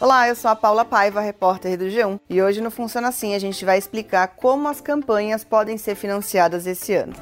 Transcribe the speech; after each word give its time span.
Olá, 0.00 0.26
eu 0.26 0.34
sou 0.34 0.50
a 0.50 0.56
Paula 0.56 0.82
Paiva, 0.82 1.20
repórter 1.20 1.76
do 1.76 1.84
G1, 1.84 2.18
e 2.30 2.40
hoje 2.40 2.62
no 2.62 2.70
Funciona 2.70 3.08
Assim 3.08 3.34
a 3.34 3.38
gente 3.38 3.66
vai 3.66 3.76
explicar 3.76 4.28
como 4.28 4.66
as 4.66 4.80
campanhas 4.80 5.44
podem 5.44 5.76
ser 5.76 5.94
financiadas 5.94 6.66
esse 6.66 6.94
ano. 6.94 7.12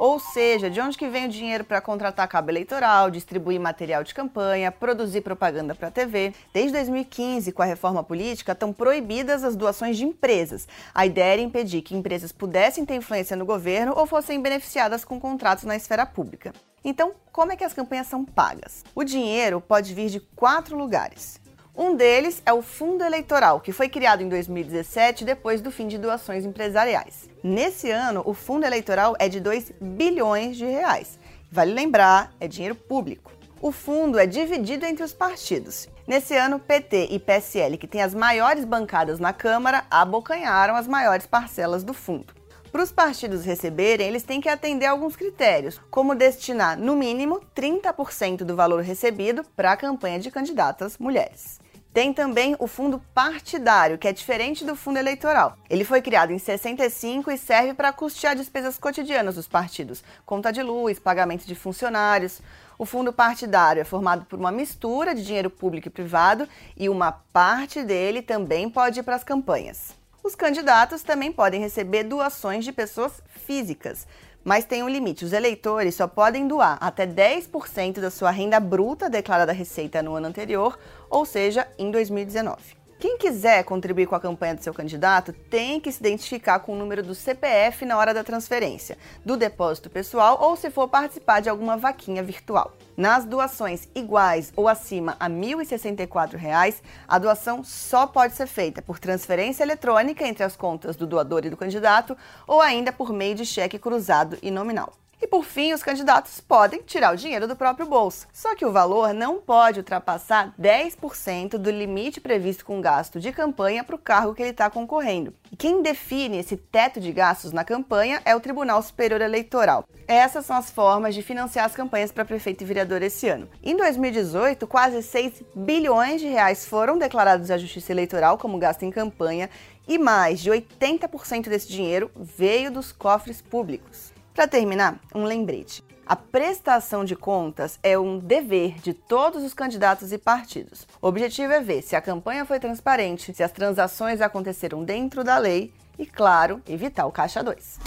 Ou 0.00 0.18
seja, 0.18 0.70
de 0.70 0.80
onde 0.80 0.96
que 0.96 1.10
vem 1.10 1.26
o 1.26 1.28
dinheiro 1.28 1.62
para 1.62 1.78
contratar 1.78 2.26
cabo 2.26 2.50
eleitoral, 2.50 3.10
distribuir 3.10 3.60
material 3.60 4.02
de 4.02 4.14
campanha, 4.14 4.72
produzir 4.72 5.20
propaganda 5.20 5.74
para 5.74 5.88
a 5.88 5.90
TV? 5.90 6.32
Desde 6.54 6.72
2015, 6.72 7.52
com 7.52 7.60
a 7.60 7.66
reforma 7.66 8.02
política, 8.02 8.52
estão 8.52 8.72
proibidas 8.72 9.44
as 9.44 9.54
doações 9.54 9.98
de 9.98 10.06
empresas. 10.06 10.66
A 10.94 11.04
ideia 11.04 11.34
era 11.34 11.42
impedir 11.42 11.82
que 11.82 11.94
empresas 11.94 12.32
pudessem 12.32 12.86
ter 12.86 12.94
influência 12.94 13.36
no 13.36 13.44
governo 13.44 13.92
ou 13.94 14.06
fossem 14.06 14.40
beneficiadas 14.40 15.04
com 15.04 15.20
contratos 15.20 15.64
na 15.64 15.76
esfera 15.76 16.06
pública. 16.06 16.54
Então, 16.82 17.12
como 17.30 17.52
é 17.52 17.56
que 17.56 17.64
as 17.64 17.74
campanhas 17.74 18.06
são 18.06 18.24
pagas? 18.24 18.82
O 18.94 19.04
dinheiro 19.04 19.60
pode 19.60 19.92
vir 19.92 20.08
de 20.08 20.18
quatro 20.18 20.78
lugares. 20.78 21.38
Um 21.76 21.94
deles 21.94 22.42
é 22.44 22.52
o 22.52 22.62
Fundo 22.62 23.04
Eleitoral, 23.04 23.60
que 23.60 23.72
foi 23.72 23.88
criado 23.88 24.22
em 24.22 24.28
2017 24.28 25.24
depois 25.24 25.60
do 25.60 25.70
fim 25.70 25.86
de 25.86 25.98
doações 25.98 26.44
empresariais. 26.44 27.28
Nesse 27.44 27.90
ano, 27.90 28.22
o 28.26 28.34
fundo 28.34 28.66
eleitoral 28.66 29.14
é 29.18 29.28
de 29.28 29.40
2 29.40 29.72
bilhões 29.80 30.56
de 30.56 30.64
reais. 30.64 31.18
Vale 31.50 31.72
lembrar, 31.72 32.32
é 32.40 32.48
dinheiro 32.48 32.74
público. 32.74 33.32
O 33.62 33.70
fundo 33.70 34.18
é 34.18 34.26
dividido 34.26 34.84
entre 34.84 35.04
os 35.04 35.12
partidos. 35.12 35.88
Nesse 36.06 36.34
ano, 36.34 36.58
PT 36.58 37.08
e 37.10 37.18
PSL, 37.18 37.78
que 37.78 37.86
têm 37.86 38.02
as 38.02 38.14
maiores 38.14 38.64
bancadas 38.64 39.20
na 39.20 39.32
Câmara, 39.32 39.84
abocanharam 39.90 40.74
as 40.74 40.88
maiores 40.88 41.26
parcelas 41.26 41.84
do 41.84 41.94
fundo. 41.94 42.34
Para 42.72 42.82
os 42.82 42.92
partidos 42.92 43.44
receberem, 43.44 44.06
eles 44.06 44.22
têm 44.22 44.40
que 44.40 44.48
atender 44.48 44.86
alguns 44.86 45.16
critérios, 45.16 45.80
como 45.90 46.14
destinar, 46.14 46.78
no 46.78 46.94
mínimo, 46.94 47.40
30% 47.54 48.38
do 48.44 48.54
valor 48.54 48.82
recebido 48.82 49.44
para 49.56 49.72
a 49.72 49.76
campanha 49.76 50.20
de 50.20 50.30
candidatas 50.30 50.96
mulheres. 50.98 51.58
Tem 51.92 52.12
também 52.12 52.54
o 52.60 52.68
fundo 52.68 53.02
partidário, 53.12 53.98
que 53.98 54.06
é 54.06 54.12
diferente 54.12 54.64
do 54.64 54.76
fundo 54.76 54.98
eleitoral. 54.98 55.56
Ele 55.68 55.84
foi 55.84 56.00
criado 56.00 56.32
em 56.32 56.38
65 56.38 57.32
e 57.32 57.36
serve 57.36 57.74
para 57.74 57.92
custear 57.92 58.36
despesas 58.36 58.78
cotidianas 58.78 59.34
dos 59.34 59.48
partidos, 59.48 60.04
conta 60.24 60.52
de 60.52 60.62
luz, 60.62 61.00
pagamento 61.00 61.44
de 61.44 61.54
funcionários. 61.56 62.40
O 62.78 62.86
fundo 62.86 63.12
partidário 63.12 63.80
é 63.80 63.84
formado 63.84 64.24
por 64.24 64.38
uma 64.38 64.52
mistura 64.52 65.16
de 65.16 65.24
dinheiro 65.24 65.50
público 65.50 65.88
e 65.88 65.90
privado 65.90 66.48
e 66.76 66.88
uma 66.88 67.10
parte 67.10 67.82
dele 67.82 68.22
também 68.22 68.70
pode 68.70 69.00
ir 69.00 69.02
para 69.02 69.16
as 69.16 69.24
campanhas. 69.24 69.98
Os 70.22 70.36
candidatos 70.36 71.02
também 71.02 71.32
podem 71.32 71.60
receber 71.60 72.04
doações 72.04 72.64
de 72.64 72.70
pessoas 72.70 73.20
físicas, 73.26 74.06
mas 74.44 74.64
tem 74.64 74.82
um 74.82 74.88
limite. 74.88 75.24
Os 75.24 75.32
eleitores 75.32 75.94
só 75.94 76.06
podem 76.06 76.48
doar 76.48 76.78
até 76.80 77.06
10% 77.06 78.00
da 78.00 78.10
sua 78.10 78.30
renda 78.30 78.58
bruta 78.58 79.08
declarada 79.10 79.52
Receita 79.52 80.02
no 80.02 80.14
ano 80.14 80.28
anterior, 80.28 80.78
ou 81.08 81.24
seja, 81.24 81.68
em 81.78 81.90
2019. 81.90 82.79
Quem 83.00 83.16
quiser 83.16 83.64
contribuir 83.64 84.06
com 84.06 84.14
a 84.14 84.20
campanha 84.20 84.54
do 84.54 84.62
seu 84.62 84.74
candidato 84.74 85.32
tem 85.32 85.80
que 85.80 85.90
se 85.90 86.00
identificar 86.00 86.58
com 86.58 86.74
o 86.74 86.76
número 86.76 87.02
do 87.02 87.14
CPF 87.14 87.86
na 87.86 87.96
hora 87.96 88.12
da 88.12 88.22
transferência, 88.22 88.98
do 89.24 89.38
depósito 89.38 89.88
pessoal 89.88 90.36
ou 90.38 90.54
se 90.54 90.68
for 90.68 90.86
participar 90.86 91.40
de 91.40 91.48
alguma 91.48 91.78
vaquinha 91.78 92.22
virtual. 92.22 92.76
Nas 92.94 93.24
doações 93.24 93.88
iguais 93.94 94.52
ou 94.54 94.68
acima 94.68 95.16
a 95.18 95.28
R$ 95.28 95.32
1.064, 95.32 96.82
a 97.08 97.18
doação 97.18 97.64
só 97.64 98.06
pode 98.06 98.34
ser 98.34 98.46
feita 98.46 98.82
por 98.82 98.98
transferência 98.98 99.62
eletrônica 99.62 100.28
entre 100.28 100.44
as 100.44 100.54
contas 100.54 100.94
do 100.94 101.06
doador 101.06 101.46
e 101.46 101.50
do 101.50 101.56
candidato 101.56 102.14
ou 102.46 102.60
ainda 102.60 102.92
por 102.92 103.14
meio 103.14 103.34
de 103.34 103.46
cheque 103.46 103.78
cruzado 103.78 104.36
e 104.42 104.50
nominal. 104.50 104.92
Por 105.30 105.44
fim, 105.44 105.72
os 105.72 105.80
candidatos 105.80 106.40
podem 106.40 106.82
tirar 106.82 107.14
o 107.14 107.16
dinheiro 107.16 107.46
do 107.46 107.54
próprio 107.54 107.86
bolso. 107.86 108.26
Só 108.32 108.56
que 108.56 108.66
o 108.66 108.72
valor 108.72 109.14
não 109.14 109.38
pode 109.38 109.78
ultrapassar 109.78 110.52
10% 110.60 111.50
do 111.50 111.70
limite 111.70 112.20
previsto 112.20 112.64
com 112.64 112.80
gasto 112.80 113.20
de 113.20 113.30
campanha 113.30 113.84
para 113.84 113.94
o 113.94 113.98
cargo 113.98 114.34
que 114.34 114.42
ele 114.42 114.50
está 114.50 114.68
concorrendo. 114.68 115.32
E 115.52 115.54
quem 115.54 115.82
define 115.82 116.38
esse 116.38 116.56
teto 116.56 117.00
de 117.00 117.12
gastos 117.12 117.52
na 117.52 117.62
campanha 117.62 118.20
é 118.24 118.34
o 118.34 118.40
Tribunal 118.40 118.82
Superior 118.82 119.20
Eleitoral. 119.20 119.84
Essas 120.08 120.46
são 120.46 120.56
as 120.56 120.68
formas 120.68 121.14
de 121.14 121.22
financiar 121.22 121.64
as 121.64 121.76
campanhas 121.76 122.10
para 122.10 122.24
prefeito 122.24 122.62
e 122.62 122.66
vereador 122.66 123.00
esse 123.00 123.28
ano. 123.28 123.48
Em 123.62 123.76
2018, 123.76 124.66
quase 124.66 125.00
6 125.00 125.44
bilhões 125.54 126.20
de 126.20 126.26
reais 126.26 126.66
foram 126.66 126.98
declarados 126.98 127.52
à 127.52 127.56
Justiça 127.56 127.92
Eleitoral 127.92 128.36
como 128.36 128.58
gasto 128.58 128.82
em 128.82 128.90
campanha 128.90 129.48
e 129.86 129.96
mais 129.96 130.40
de 130.40 130.50
80% 130.50 131.48
desse 131.48 131.68
dinheiro 131.68 132.10
veio 132.16 132.72
dos 132.72 132.90
cofres 132.90 133.40
públicos. 133.40 134.12
Para 134.40 134.48
terminar, 134.48 134.98
um 135.14 135.24
lembrete. 135.24 135.84
A 136.06 136.16
prestação 136.16 137.04
de 137.04 137.14
contas 137.14 137.78
é 137.82 137.98
um 137.98 138.18
dever 138.18 138.80
de 138.80 138.94
todos 138.94 139.44
os 139.44 139.52
candidatos 139.52 140.14
e 140.14 140.16
partidos. 140.16 140.86
O 141.02 141.08
objetivo 141.08 141.52
é 141.52 141.60
ver 141.60 141.82
se 141.82 141.94
a 141.94 142.00
campanha 142.00 142.46
foi 142.46 142.58
transparente, 142.58 143.34
se 143.34 143.42
as 143.42 143.52
transações 143.52 144.22
aconteceram 144.22 144.82
dentro 144.82 145.22
da 145.22 145.36
lei 145.36 145.74
e, 145.98 146.06
claro, 146.06 146.62
evitar 146.66 147.04
o 147.04 147.12
caixa 147.12 147.44
2. 147.44 147.80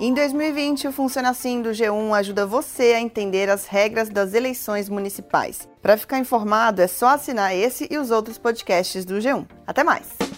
Em 0.00 0.14
2020, 0.14 0.88
o 0.88 0.92
Funciona 0.92 1.28
Assim 1.28 1.60
do 1.60 1.68
G1 1.68 2.18
ajuda 2.18 2.46
você 2.46 2.94
a 2.94 3.00
entender 3.02 3.50
as 3.50 3.66
regras 3.66 4.08
das 4.08 4.32
eleições 4.32 4.88
municipais. 4.88 5.68
Para 5.82 5.98
ficar 5.98 6.18
informado, 6.18 6.80
é 6.80 6.86
só 6.86 7.08
assinar 7.08 7.54
esse 7.54 7.86
e 7.90 7.98
os 7.98 8.10
outros 8.10 8.38
podcasts 8.38 9.04
do 9.04 9.16
G1. 9.16 9.46
Até 9.66 9.84
mais! 9.84 10.31